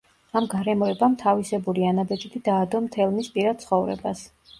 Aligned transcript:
ამ 0.39 0.45
გარემოებამ 0.51 1.17
თავისებური 1.23 1.85
ანაბეჭდი 1.89 2.41
დაადო 2.47 2.81
მთელ 2.87 3.13
მის 3.19 3.31
პირად 3.37 3.61
ცხოვრებას. 3.67 4.25